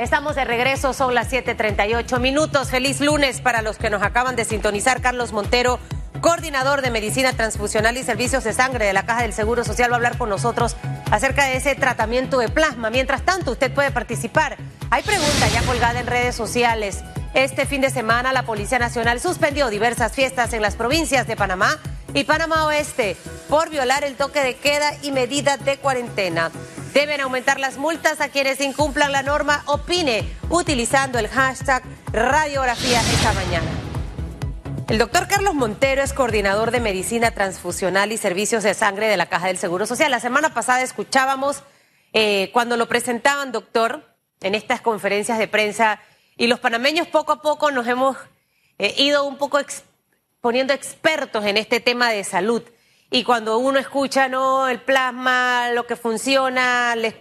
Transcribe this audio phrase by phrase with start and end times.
[0.00, 2.70] Estamos de regreso, son las 7:38 minutos.
[2.70, 5.02] Feliz lunes para los que nos acaban de sintonizar.
[5.02, 5.78] Carlos Montero,
[6.22, 9.96] coordinador de Medicina Transfusional y Servicios de Sangre de la Caja del Seguro Social, va
[9.96, 10.74] a hablar con nosotros
[11.10, 12.88] acerca de ese tratamiento de plasma.
[12.88, 14.56] Mientras tanto, usted puede participar.
[14.88, 17.00] Hay pregunta ya colgada en redes sociales.
[17.34, 21.78] Este fin de semana, la Policía Nacional suspendió diversas fiestas en las provincias de Panamá
[22.14, 23.18] y Panamá Oeste
[23.50, 26.50] por violar el toque de queda y medidas de cuarentena.
[26.92, 29.62] Deben aumentar las multas a quienes incumplan la norma.
[29.66, 33.70] Opine utilizando el hashtag radiografía esta mañana.
[34.88, 39.26] El doctor Carlos Montero es coordinador de medicina transfusional y servicios de sangre de la
[39.26, 40.10] Caja del Seguro Social.
[40.10, 41.62] La semana pasada escuchábamos
[42.12, 44.04] eh, cuando lo presentaban, doctor,
[44.40, 46.00] en estas conferencias de prensa
[46.36, 48.16] y los panameños poco a poco nos hemos
[48.78, 49.60] eh, ido un poco
[50.40, 52.64] poniendo expertos en este tema de salud.
[53.10, 57.14] Y cuando uno escucha, no, el plasma, lo que funciona, les,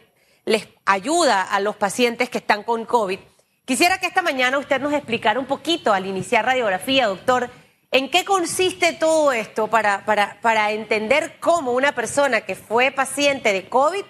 [0.46, 3.20] les ayuda a los pacientes que están con COVID.
[3.66, 7.50] Quisiera que esta mañana usted nos explicara un poquito al iniciar radiografía, doctor,
[7.92, 13.52] en qué consiste todo esto para, para, para entender cómo una persona que fue paciente
[13.52, 14.06] de COVID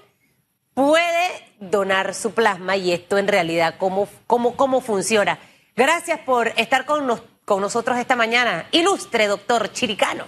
[0.74, 5.40] puede donar su plasma y esto en realidad, cómo, cómo, cómo funciona.
[5.78, 8.68] Gracias por estar con, con nosotros esta mañana.
[8.72, 10.26] Ilustre, doctor Chiricano.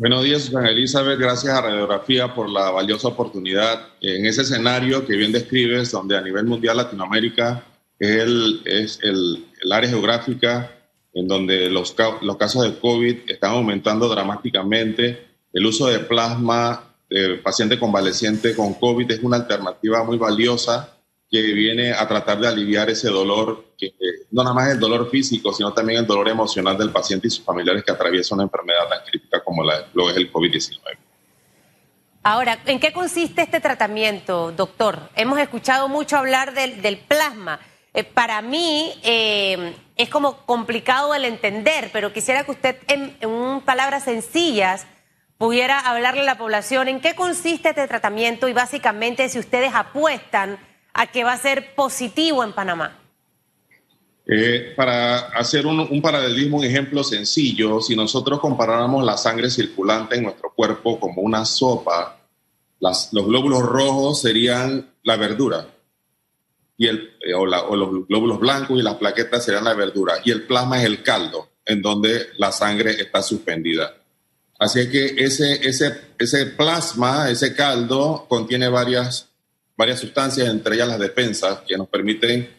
[0.00, 1.18] Buenos días, Susana Elizabeth.
[1.18, 6.20] Gracias a Radiografía por la valiosa oportunidad en ese escenario que bien describes, donde a
[6.20, 7.64] nivel mundial Latinoamérica
[7.98, 10.72] es el, es el, área geográfica
[11.12, 15.26] en donde los, los casos de COVID están aumentando dramáticamente.
[15.52, 20.96] El uso de plasma de paciente convaleciente con COVID es una alternativa muy valiosa
[21.28, 23.94] que viene a tratar de aliviar ese dolor, que
[24.30, 27.44] no nada más el dolor físico, sino también el dolor emocional del paciente y sus
[27.44, 28.97] familiares que atraviesan una enfermedad tan
[29.48, 30.78] como lo es el COVID-19.
[32.22, 35.08] Ahora, ¿en qué consiste este tratamiento, doctor?
[35.16, 37.60] Hemos escuchado mucho hablar del, del plasma.
[37.94, 43.62] Eh, para mí eh, es como complicado el entender, pero quisiera que usted en, en
[43.62, 44.86] palabras sencillas
[45.38, 50.58] pudiera hablarle a la población en qué consiste este tratamiento y básicamente si ustedes apuestan
[50.92, 52.98] a que va a ser positivo en Panamá?
[54.30, 60.24] Eh, para hacer un, paralelismo, un ejemplo sencillo, si nosotros comparáramos la sangre circulante en
[60.24, 62.20] nuestro cuerpo como una sopa,
[62.78, 65.66] los glóbulos rojos serían la verdura,
[66.76, 70.78] y eh, o, los glóbulos blancos y las plaquetas serían la verdura, y el plasma
[70.78, 73.94] es el caldo, en donde la sangre está suspendida.
[74.58, 79.30] Así que ese, plasma, ese caldo, contiene varias
[79.96, 82.57] sustancias, entre ellas las defensas, que nos permiten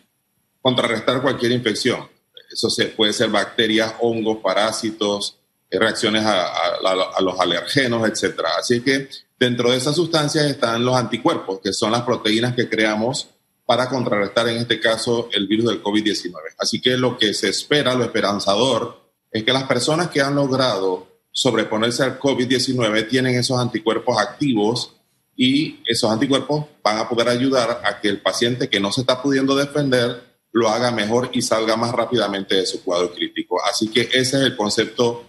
[0.62, 2.08] contrarrestar cualquier infección.
[2.52, 5.38] Eso se, puede ser bacterias, hongos, parásitos,
[5.70, 8.40] eh, reacciones a, los alergenos, etc.
[8.58, 9.08] Así que
[9.40, 13.30] dentro de esas sustancias están los anticuerpos, que son las proteínas que creamos
[13.66, 16.34] para contrarrestar en este caso el virus del COVID-19.
[16.58, 19.00] Así que lo que se espera, lo esperanzador,
[19.32, 24.96] es que las personas que han logrado sobreponerse al COVID-19 tienen esos anticuerpos activos
[25.36, 29.22] y esos anticuerpos van a poder ayudar a que el paciente que no se está
[29.22, 30.29] pudiendo defender
[30.60, 33.64] lo haga mejor y salga más rápidamente de su cuadro crítico.
[33.64, 35.26] Así que ese es el concepto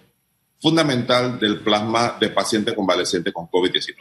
[0.60, 3.94] fundamental del plasma de paciente convaleciente con COVID-19.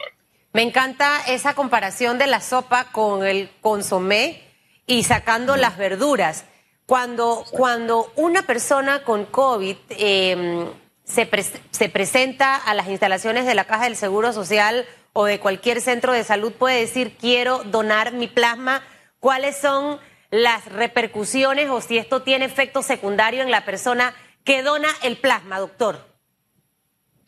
[0.52, 4.42] Me encanta esa comparación de la sopa con el consomé
[4.86, 6.44] y sacando las verduras.
[6.86, 10.66] Cuando, cuando una persona con COVID em,
[11.04, 11.30] se,
[11.70, 16.12] se presenta a las instalaciones de la Caja del Seguro Social, o de cualquier centro
[16.12, 18.82] de salud puede decir quiero donar mi plasma,
[19.18, 19.98] cuáles son
[20.30, 24.14] las repercusiones o si esto tiene efecto secundario en la persona
[24.44, 26.08] que dona el plasma, doctor.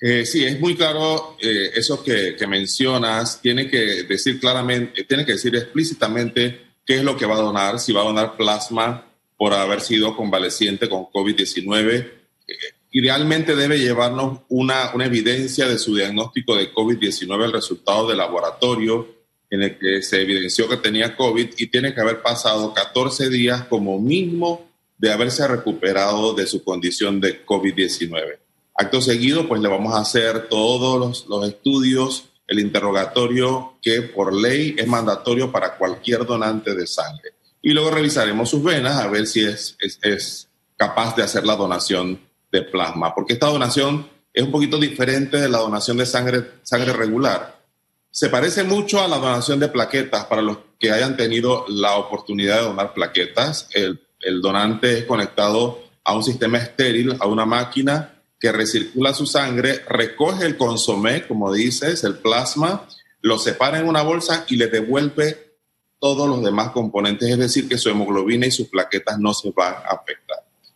[0.01, 3.41] Eh, sí, es muy claro eh, eso que, mencionas.
[3.41, 7.79] Tiene que decir claramente, tiene que decir explícitamente qué es lo que va a donar,
[7.79, 12.23] si va a donar plasma por haber sido convaleciente con COVID-19
[12.93, 19.22] idealmente debe llevarnos una, una evidencia de su diagnóstico de COVID-19, el resultado de laboratorio
[19.53, 23.65] en el que se evidenció que tenía COVID y tiene que haber pasado 14 días
[23.67, 24.67] como mínimo
[24.97, 28.39] de haberse recuperado de su condición de COVID-19.
[28.75, 34.75] Acto seguido, pues le vamos a hacer todos los, estudios, el interrogatorio que por ley
[34.79, 37.33] es mandatorio para cualquier donante de sangre.
[37.61, 40.49] Y luego revisaremos sus venas a ver si es, es, es
[40.79, 42.19] capaz de hacer la donación
[42.51, 46.95] de plasma, porque esta donación es un poquito diferente de la donación de sangre, sangre
[46.95, 47.62] regular.
[48.13, 52.59] Se parece mucho a la donación de plaquetas para los que hayan tenido la oportunidad
[52.59, 53.71] de donar plaquetas.
[53.73, 53.99] El,
[54.43, 60.45] donante es conectado a un sistema estéril, a una máquina que recircula su sangre, recoge
[60.45, 62.87] el consomé, como dices, el plasma,
[63.23, 65.57] lo separa en una bolsa y le devuelve
[65.99, 69.73] todos los demás componentes, es decir, que su hemoglobina y sus plaquetas no se van
[69.73, 70.03] a.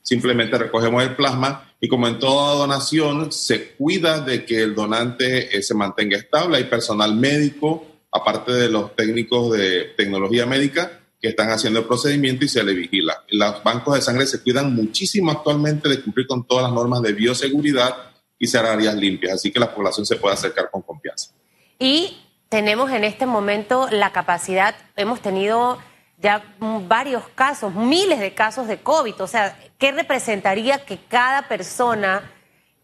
[0.07, 5.57] Simplemente recogemos el plasma y como en toda donación, se cuida de que el donante
[5.57, 6.59] eh, se mantenga estable.
[6.59, 12.45] Hay personal médico, aparte de los técnicos de tecnología médica, que están haciendo el procedimiento
[12.45, 13.25] y se le vigila.
[13.31, 17.13] Los bancos de sangre se cuidan muchísimo actualmente de cumplir con todas las normas de
[17.13, 17.97] bioseguridad
[18.39, 21.33] y ser áreas limpias, así que la población se puede acercar con confianza.
[21.81, 22.17] Y
[22.49, 25.79] tenemos en este momento la capacidad, hemos tenido
[26.19, 26.43] ya
[26.89, 32.31] varios casos, miles de casos de COVID, o sea, ¿qué representaría que cada persona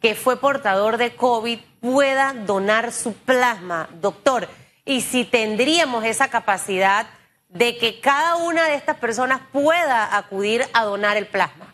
[0.01, 4.49] que fue portador de COVID pueda donar su plasma, doctor?
[4.85, 7.07] Y si tendríamos esa capacidad
[7.49, 11.73] de que cada una de estas personas pueda acudir a donar el plasma.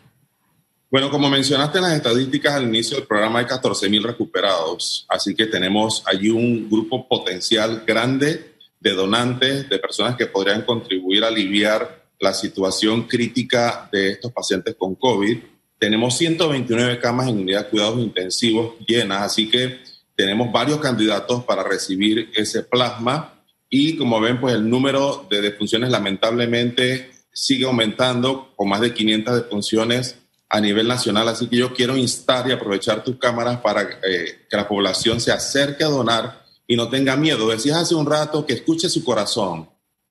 [0.91, 5.35] Bueno, como mencionaste en las estadísticas al inicio del programa, hay 14 mil recuperados, así
[5.35, 11.27] que tenemos allí un grupo potencial grande de donantes, de personas que podrían contribuir a
[11.27, 15.37] aliviar la situación crítica de estos pacientes con COVID.
[15.77, 19.79] Tenemos 129 camas en unidad de cuidados intensivos llenas, así que
[20.15, 23.39] tenemos varios candidatos para recibir ese plasma
[23.69, 29.43] y como ven, pues el número de defunciones lamentablemente sigue aumentando con más de 500
[29.43, 30.17] defunciones
[30.49, 31.27] a nivel nacional.
[31.29, 35.31] Así que yo quiero instar y aprovechar tus cámaras para eh, que la población se
[35.31, 36.38] acerque a donar
[36.69, 37.49] y no tenga miedo.
[37.49, 39.69] Decías hace un rato que escuche su corazón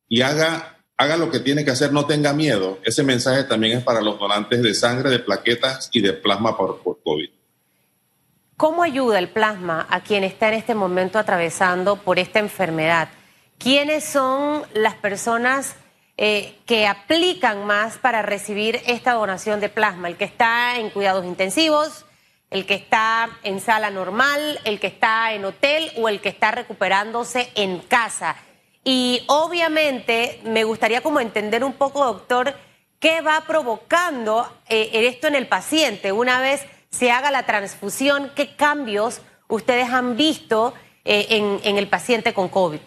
[0.09, 2.81] y haga, haga lo que tiene que hacer, no tenga miedo.
[2.85, 6.81] Ese mensaje también es para los donantes de sangre, de plaquetas y de plasma por,
[6.83, 7.31] por COVID.
[8.57, 13.09] ¿Cómo ayuda el plasma a quien está en este momento atravesando por esta enfermedad?
[13.57, 15.77] ¿Quiénes son las personas
[16.17, 21.25] eh, que aplican más para recibir esta donación de plasma, el que está en cuidados
[21.25, 22.05] intensivos,
[22.51, 26.51] el que está en sala normal, el que está en hotel o el que está
[26.51, 28.37] recuperándose en casa.
[28.85, 32.55] Y obviamente me gustaría como entender un poco, doctor,
[33.01, 38.57] qué va provocando eh, esto en el paciente una vez se haga la transfusión, qué
[38.57, 40.73] cambios ustedes han visto
[41.05, 42.81] eh, en, en el paciente con COVID.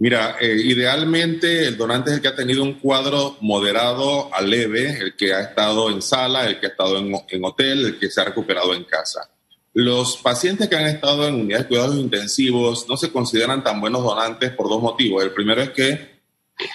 [0.00, 4.96] Mira, eh, idealmente el donante es el que ha tenido un cuadro moderado a leve,
[4.96, 8.20] el que ha estado en sala, el que ha estado en, hotel, el que se
[8.20, 9.28] ha recuperado en casa.
[9.74, 14.04] Los pacientes que han estado en unidades de cuidados intensivos no se consideran tan buenos
[14.04, 15.24] donantes por dos motivos.
[15.24, 16.20] El primero es que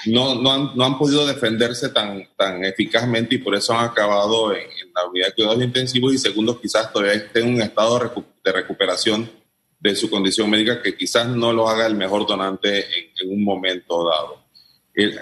[0.07, 4.53] no, no, han, no han, podido defenderse tan, tan eficazmente y por eso han acabado
[4.53, 6.13] en, la unidad de cuidados intensivos.
[6.13, 8.11] Y segundo, quizás todavía estén en un estado
[8.43, 9.29] de recuperación
[9.83, 12.85] de su condición médica que quizás no lo haga el mejor donante
[13.19, 14.41] en, un momento dado.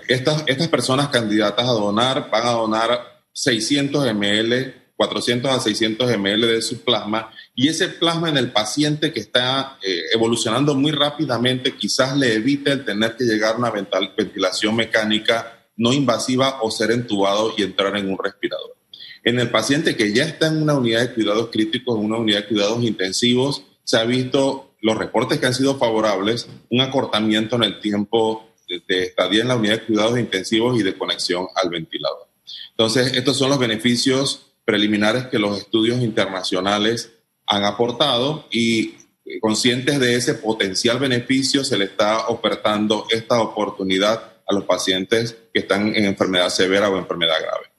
[0.08, 6.48] Estas, estas personas candidatas a donar van a donar 600 ml, 400 a 600 ml
[6.48, 11.76] de su plasma y ese plasma en el paciente que está eh, evolucionando muy rápidamente
[11.76, 16.92] quizás le evite el tener que llegar a una ventilación mecánica no invasiva o ser
[16.92, 18.76] entubado y entrar en un respirador.
[19.24, 22.42] En el paciente que ya está en una unidad de cuidados críticos, en una unidad
[22.42, 27.64] de cuidados intensivos, se ha visto los reportes que han sido favorables, un acortamiento en
[27.64, 28.48] el tiempo
[28.88, 32.30] de estadía en la unidad de cuidados intensivos y de conexión al ventilador.
[32.70, 37.12] Entonces, estos son los beneficios preliminares que los estudios internacionales
[37.46, 38.96] han aportado y
[39.42, 45.60] conscientes de ese potencial beneficio se le está ofertando esta oportunidad a los pacientes que
[45.60, 47.71] están en enfermedad severa o enfermedad grave.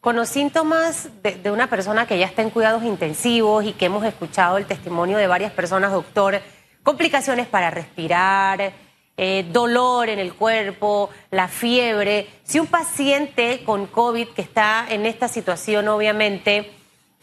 [0.00, 4.04] Con los síntomas de, una persona que ya está en cuidados intensivos y que hemos
[4.04, 6.40] escuchado el testimonio de varias personas, doctor,
[6.84, 8.72] complicaciones para respirar,
[9.16, 12.28] eh, dolor en el cuerpo, la fiebre.
[12.44, 16.70] Si un paciente con COVID que está en esta situación, obviamente,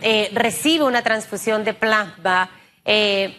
[0.02, 2.52] eh, recibe una transfusión de plasma,
[2.84, 3.38] eh,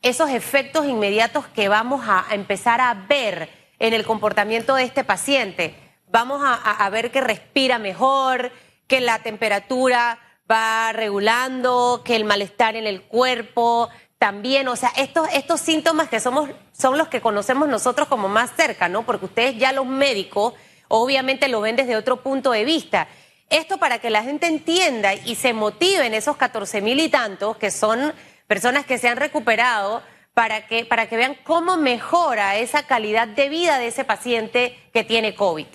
[0.00, 5.87] esos efectos inmediatos que vamos a empezar a ver en el comportamiento de este paciente
[6.10, 8.52] vamos a, ver que respira mejor,
[8.86, 10.18] que la temperatura
[10.50, 13.88] va regulando, que el malestar en el cuerpo
[14.18, 18.50] también, o sea, estos, estos síntomas que somos, son los que conocemos nosotros como más
[18.56, 19.06] cerca, ¿no?
[19.06, 20.54] Porque ustedes ya los médicos
[20.88, 23.06] obviamente lo ven desde otro punto de vista.
[23.50, 27.56] Esto para que la gente entienda y se motive en esos 14 mil y tantos
[27.56, 28.12] que son
[28.46, 30.02] personas que se han recuperado
[30.34, 35.04] para que, para que vean cómo mejora esa calidad de vida de ese paciente que
[35.04, 35.66] tiene COVID.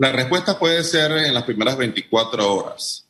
[0.00, 3.06] La respuesta puede ser en las primeras 24 horas,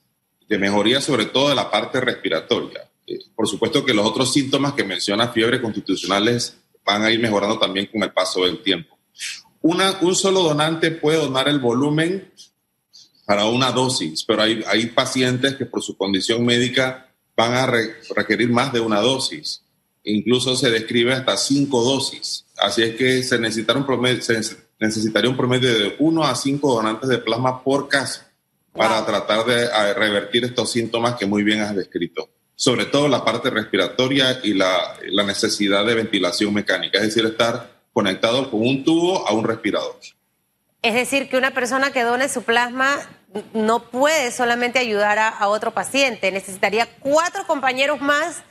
[0.48, 2.90] de mejoría sobre todo de la parte respiratoria.
[3.06, 7.60] Eh, por supuesto que los otros síntomas que menciona fiebre constitucionales van a ir mejorando
[7.60, 8.98] también con el paso del tiempo.
[9.62, 12.32] Un solo donante puede donar el volumen
[13.24, 17.72] para una dosis, pero hay, pacientes que por su condición médica van a
[18.16, 19.62] requerir más de una dosis.
[20.02, 22.46] incluso se describe hasta cinco dosis.
[22.58, 24.20] Así es que se, necesitaron promedio,
[24.80, 28.22] necesitaría un promedio de uno a cinco donantes de plasma por caso
[28.72, 32.30] para tratar de revertir estos síntomas que muy bien has descrito.
[32.54, 37.80] Sobre todo la parte respiratoria y la, la necesidad de ventilación mecánica, es decir, estar
[37.92, 39.96] conectado con un tubo a un respirador.
[40.82, 42.98] Es decir, que una persona que done su plasma
[43.52, 48.42] no puede solamente ayudar a, otro paciente, necesitaría cuatro compañeros más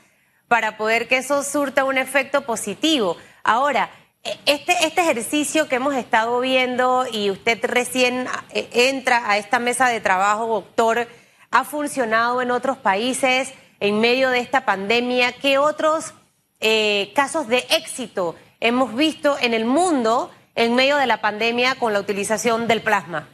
[0.48, 3.18] para poder que eso surta un efecto positivo.
[3.44, 3.90] Ahora,
[4.24, 9.88] este, este ejercicio que hemos estado viendo y usted recién eh, entra a esta mesa
[9.88, 11.08] de trabajo, doctor,
[11.52, 15.32] ha funcionado en otros países en medio de esta pandemia.
[15.32, 16.14] ¿Qué otros
[16.60, 21.94] eh, casos de éxito hemos visto en el mundo en medio de la pandemia con
[21.94, 23.30] la utilización del plasma?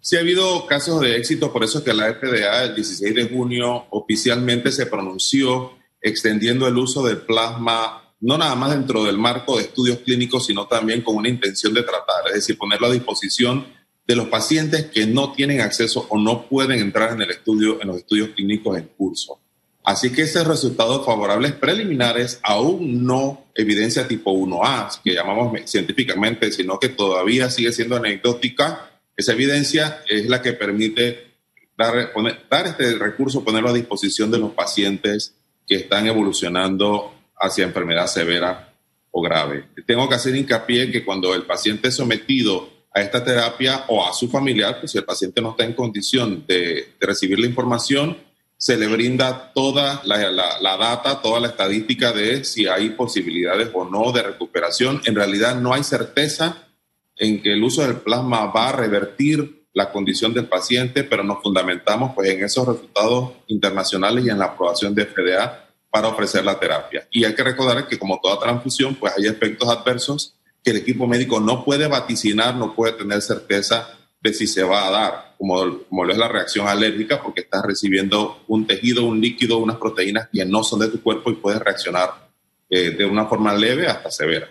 [0.00, 3.28] Sí ha habido casos de éxito, por eso es que la FDA el 16 de
[3.28, 9.56] junio oficialmente se pronunció extendiendo el uso del plasma no nada más dentro del marco
[9.56, 13.66] de estudios clínicos, sino también con una intención de tratar, es decir, ponerlo a disposición
[14.06, 17.88] de los pacientes que no tienen acceso o no pueden entrar en el estudio, en
[17.88, 19.40] los estudios clínicos en curso.
[19.84, 26.78] Así que esos resultados favorables preliminares, aún no evidencia tipo 1A, que llamamos científicamente, sino
[26.78, 31.32] que todavía sigue siendo anecdótica, esa evidencia es la que permite
[31.76, 32.12] dar,
[32.48, 35.34] dar este recurso, ponerlo a disposición de los pacientes
[35.66, 37.12] que están evolucionando
[37.42, 38.72] hacia enfermedad severa
[39.10, 39.64] o grave.
[39.86, 44.12] Tengo que hacer hincapié que cuando el paciente es sometido a esta terapia o a
[44.12, 48.16] su familiar, pues si el paciente no está en condición de, recibir la información,
[48.56, 53.84] se le brinda toda la, la, data, toda la estadística de si hay posibilidades o
[53.84, 55.02] no de recuperación.
[55.04, 56.68] En realidad no hay certeza
[57.16, 61.42] en que el uso del plasma va a revertir la condición del paciente, pero nos
[61.42, 66.58] fundamentamos pues, en esos resultados internacionales y en la aprobación de FDA para ofrecer la
[66.58, 67.06] terapia.
[67.10, 70.34] Y hay que recordar que como toda transfusión, pues hay efectos adversos
[70.64, 74.86] que el equipo médico no puede vaticinar, no puede tener certeza de si se va
[74.86, 79.20] a dar, como, como lo es la reacción alérgica, porque estás recibiendo un tejido, un
[79.20, 82.30] líquido, unas proteínas que no son de tu cuerpo y puedes reaccionar
[82.70, 84.48] eh, de una forma leve hasta severa.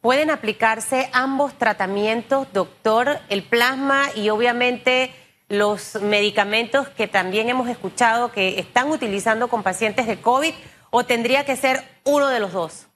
[0.00, 5.10] ¿Pueden aplicarse ambos tratamientos, doctor, el plasma y obviamente
[5.48, 10.54] los medicamentos que también hemos escuchado que están utilizando con pacientes de COVID
[10.90, 12.86] o tendría que ser uno de los dos?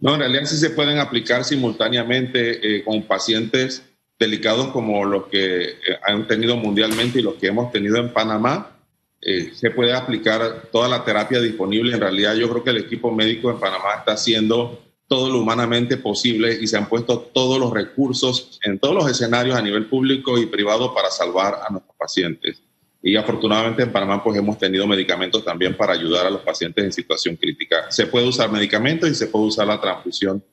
[0.00, 3.82] No, en realidad sí se pueden aplicar simultáneamente eh, con pacientes
[4.18, 8.76] delicados como los que eh, han tenido mundialmente y los que hemos tenido en Panamá.
[9.20, 11.94] Eh, se puede aplicar toda la terapia disponible.
[11.94, 15.96] En realidad yo creo que el equipo médico en Panamá está haciendo todo lo humanamente
[15.96, 20.38] posible y se han puesto todos los recursos en todos los escenarios a nivel público
[20.38, 22.62] y privado para salvar a nuestros pacientes.
[23.02, 26.92] Y afortunadamente en Panamá pues hemos tenido medicamentos también para ayudar a los pacientes en
[26.92, 27.90] situación crítica.
[27.90, 30.44] Se puede usar medicamentos y se puede usar la transfusión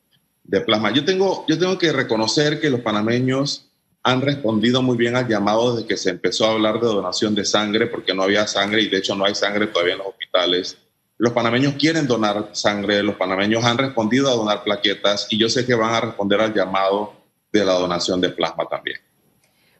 [0.43, 0.93] de plasma.
[0.93, 3.69] Yo tengo, yo tengo que reconocer que los panameños
[4.03, 7.43] han respondido muy bien al llamado desde que se empezó a hablar de donación de
[7.43, 10.77] sangre, porque no había sangre y de hecho no hay sangre todavía en los hospitales
[11.19, 15.65] los panameños quieren donar sangre, los panameños han respondido a donar plaquetas y yo sé
[15.65, 17.13] que van a responder al llamado
[17.51, 18.99] de la donación de plasma también.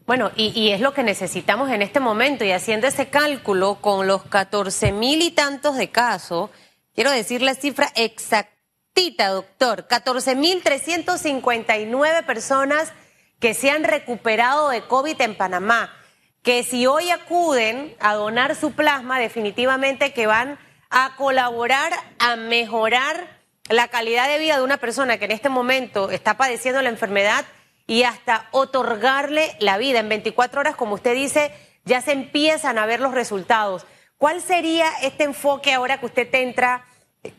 [0.08, 4.24] Bueno, y, es lo que necesitamos en este momento y haciendo ese cálculo con los
[4.24, 6.50] 14 mil y tantos de casos,
[6.96, 12.94] quiero decir la cifra exactita, doctor, 14 mil 359 personas
[13.42, 15.94] que se han recuperado de COVID en Panamá,
[16.42, 20.58] que si hoy acuden a donar su plasma, definitivamente que van
[20.90, 26.12] a colaborar a mejorar la calidad de vida de una persona que en este momento
[26.12, 27.44] está padeciendo la enfermedad
[27.88, 30.00] y hasta otorgarle la vida.
[30.00, 31.52] En 24 horas, como usted dice,
[31.86, 33.88] ya se empiezan a ver los resultados.
[34.18, 36.86] ¿Cuál sería este enfoque ahora que usted entra,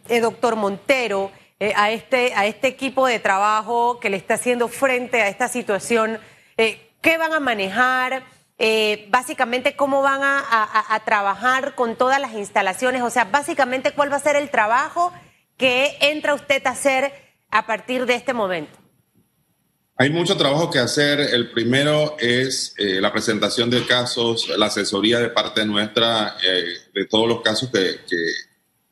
[0.09, 4.69] eh, doctor Montero, eh, a, este, a este equipo de trabajo que le está haciendo
[4.69, 6.19] frente a esta situación?
[6.57, 8.25] Eh, ¿Qué van a manejar?
[8.61, 14.17] Eh, básicamente cómo van a, trabajar con todas las instalaciones, o sea, básicamente cuál va
[14.17, 15.13] a ser el trabajo
[15.57, 17.13] que entra usted a hacer
[17.51, 18.77] a partir de este momento.
[20.01, 21.19] Hay mucho trabajo que hacer.
[21.19, 26.65] El primero es eh, la presentación de casos, la asesoría de parte nuestra eh,
[26.95, 27.99] de todos los casos que,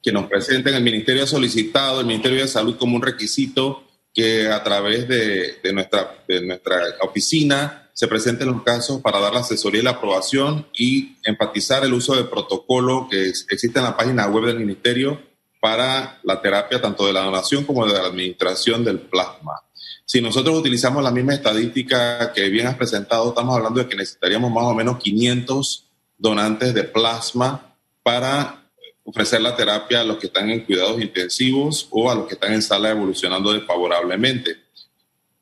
[0.03, 0.75] que, nos presenten.
[0.75, 5.59] El Ministerio ha solicitado, el Ministerio de Salud como un requisito que a través de,
[5.63, 9.91] de nuestra, de nuestra oficina se presenten los casos para dar la asesoría y la
[9.93, 15.21] aprobación y enfatizar el uso del protocolo que existe en la página web del Ministerio
[15.61, 19.66] para la terapia tanto de la donación como de la administración del plasma.
[20.09, 24.53] Si nosotros utilizamos la misma estadística que bien has presentado, estamos hablando de que necesitaríamos
[24.53, 25.85] más o menos 500
[26.17, 28.71] donantes de plasma para
[29.03, 32.53] ofrecer la terapia a los que están en cuidados intensivos o a los que están
[32.53, 34.57] en sala evolucionando desfavorablemente.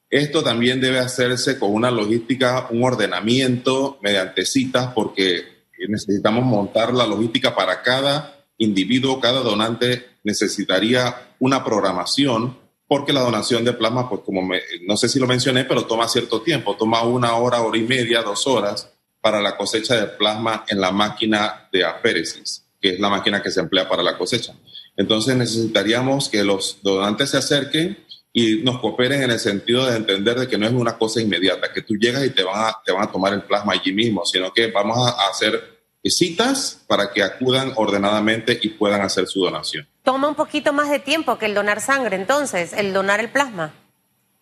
[0.08, 5.44] Esto también debe hacerse con una logística, un ordenamiento mediante citas, porque
[5.88, 12.63] necesitamos montar la logística para cada individuo, cada donante necesitaría una programación,
[12.94, 14.48] porque la donación de plasma, pues como
[14.86, 18.22] no sé si lo mencioné, pero toma cierto tiempo, toma una hora, hora y media,
[18.22, 18.88] dos horas
[19.20, 23.50] para la cosecha de plasma en la máquina de aféresis que es la máquina que
[23.50, 24.54] se emplea para la cosecha.
[24.94, 27.96] Entonces necesitaríamos que los donantes se acerquen
[28.30, 31.72] y nos cooperen en el sentido de entender de que no es una cosa inmediata,
[31.72, 34.52] que tú llegas y te van te van a tomar el plasma allí mismo, sino
[34.52, 35.73] que vamos a hacer
[36.10, 39.86] citas para que acudan ordenadamente y puedan hacer su donación.
[40.02, 43.72] Toma un poquito más de tiempo que el donar sangre, entonces, el donar el plasma.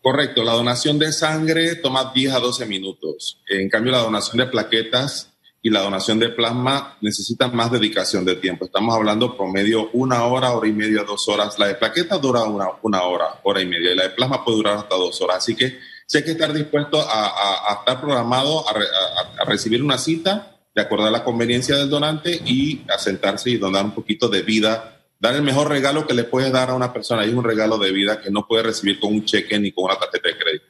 [0.03, 3.41] Correcto, la donación de sangre toma 10 a 12 minutos.
[3.49, 8.35] En cambio, la donación de plaquetas y la donación de plasma necesita más dedicación de
[8.35, 8.65] tiempo.
[8.65, 11.57] Estamos hablando promedio una hora, hora y media, dos horas.
[11.61, 14.57] La de plaqueta dura una, una hora, hora y media, y la de plasma puede
[14.57, 15.37] durar hasta dos horas.
[15.37, 20.83] Así que sí hay que estar dispuesto a, estar programado, a, recibir una cita de
[20.83, 25.01] acuerdo a la conveniencia del donante y a sentarse y donar un poquito de vida.
[25.19, 27.79] Dar el mejor regalo que le puedes dar a una persona y es un regalo
[27.79, 30.65] de vida que no puede recibir con un cheque ni con una tarjeta de crédito.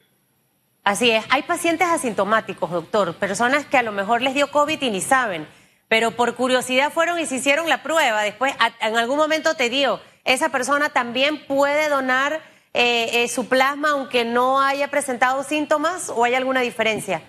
[0.83, 4.91] Así es, hay pacientes asintomáticos, doctor, personas que a lo mejor les dio COVID y
[4.91, 5.47] ni saben,
[5.87, 10.01] pero por curiosidad fueron y se hicieron la prueba, después en algún momento te dio,
[10.25, 12.41] esa persona también puede donar
[12.73, 17.21] eh, eh, su plasma aunque no haya presentado síntomas o hay alguna diferencia.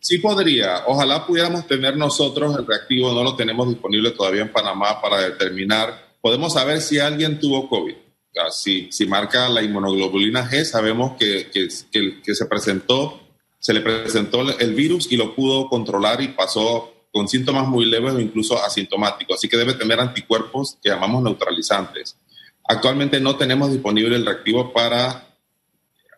[0.00, 5.00] Sí podría, ojalá pudiéramos tener nosotros el reactivo, no lo tenemos disponible todavía en Panamá
[5.00, 7.94] para determinar, podemos saber si alguien tuvo COVID
[8.50, 11.68] si, si marca la inmunoglobulina G, sabemos que, que,
[12.22, 13.20] que, se presentó,
[13.58, 18.14] se le presentó el virus y lo pudo controlar y pasó con síntomas muy leves
[18.14, 19.36] o incluso asintomáticos.
[19.36, 22.16] Así que debe tener anticuerpos que llamamos neutralizantes.
[22.68, 25.36] Actualmente no tenemos disponible el reactivo para,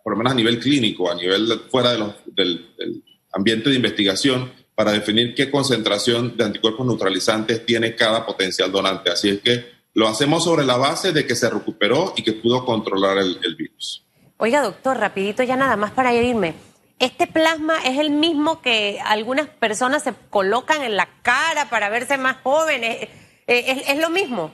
[0.05, 3.77] por lo menos a nivel clínico, a nivel fuera de los, del, del ambiente de
[3.77, 9.11] investigación, para definir qué concentración de anticuerpos neutralizantes tiene cada potencial donante.
[9.11, 9.65] Así es que
[9.95, 14.05] lo hacemos sobre la base de que se recuperó y que pudo controlar el, virus.
[14.39, 16.55] Oiga, doctor, rapidito ya nada más para irme.
[16.99, 22.17] ¿Este plasma es el mismo que algunas personas se colocan en la cara para verse
[22.17, 23.09] más jóvenes?
[23.47, 24.53] Eh, ¿Es, lo mismo?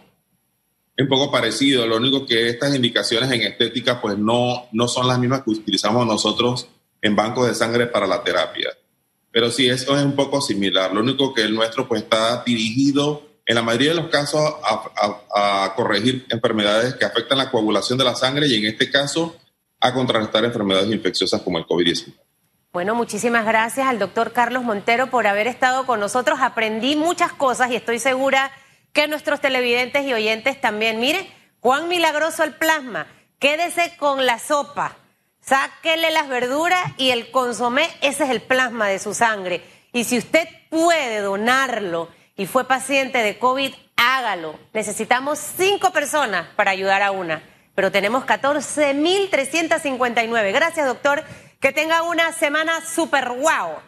[0.96, 5.06] Es un poco parecido, lo único que estas indicaciones en estética pues no, no son
[5.06, 6.68] las mismas que utilizamos nosotros
[7.02, 8.70] en bancos de sangre para la terapia.
[9.30, 10.92] Pero sí, eso es un poco similar.
[10.92, 15.72] Lo único que el nuestro pues está dirigido en la mayoría de los casos a,
[15.74, 19.36] corregir enfermedades que afectan la coagulación de la sangre y en este caso
[19.80, 22.14] a contrarrestar enfermedades infecciosas como el COVID-19.
[22.72, 26.40] Bueno, muchísimas gracias al doctor Carlos Montero por haber estado con nosotros.
[26.42, 28.50] Aprendí muchas cosas y estoy segura
[28.92, 31.00] que nuestros televidentes y oyentes también.
[31.00, 31.30] Mire,
[31.60, 33.06] cuán milagroso el plasma.
[33.38, 34.96] Quédese con la sopa.
[35.48, 39.62] Sáquele las verduras y el consomé, ese es el plasma de su sangre.
[39.92, 44.58] Y si usted puede donarlo, y fue paciente de COVID, hágalo.
[44.72, 47.42] Necesitamos cinco personas para ayudar a una,
[47.74, 50.52] pero tenemos 14.359.
[50.52, 51.24] Gracias, doctor.
[51.60, 53.80] Que tenga una semana súper guau.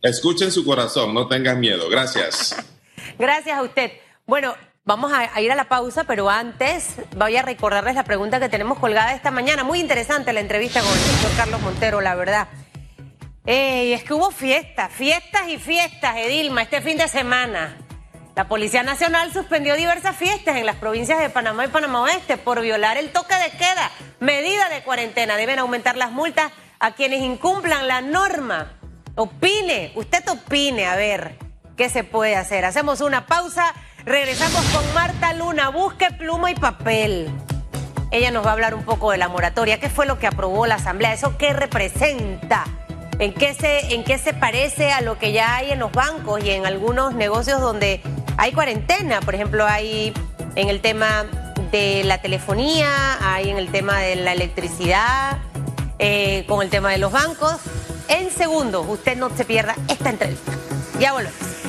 [0.00, 1.90] Escuchen su corazón, no tengan miedo.
[1.90, 2.54] Gracias.
[3.18, 3.90] Gracias a usted.
[4.24, 4.54] Bueno,
[4.90, 8.76] vamos a, ir a la pausa, pero antes voy a recordarles la pregunta que tenemos
[8.80, 9.62] colgada esta mañana.
[9.62, 12.48] Muy interesante la entrevista con el doctor Carlos Montero, la verdad.
[13.46, 17.76] Ey, es que hubo fiestas, fiestas y fiestas, Edilma, este fin de semana.
[18.34, 22.60] La Policía Nacional suspendió diversas fiestas en las provincias de Panamá y Panamá Oeste por
[22.60, 25.36] violar el toque de queda, medida de cuarentena.
[25.36, 26.50] Deben aumentar las multas
[26.80, 28.72] a quienes incumplan la norma.
[29.14, 31.38] Opine, usted opine, a ver
[31.76, 32.64] qué se puede hacer.
[32.64, 33.72] Hacemos una pausa,
[34.04, 37.30] regresamos con Marta Luna, busque pluma y papel.
[38.10, 40.66] Ella nos va a hablar un poco de la moratoria, qué fue lo que aprobó
[40.66, 42.64] la Asamblea, eso qué representa
[43.20, 46.42] ¿En qué, se, ¿En qué se parece a lo que ya hay en los bancos
[46.42, 48.00] y en algunos negocios donde
[48.38, 49.20] hay cuarentena?
[49.20, 50.14] Por ejemplo, hay
[50.54, 51.26] en el tema
[51.70, 55.36] de la telefonía, hay en el tema de la electricidad,
[55.98, 57.56] eh, con el tema de los bancos.
[58.08, 60.52] En segundos, usted no se pierda esta entrevista.
[60.98, 61.59] Ya volvemos.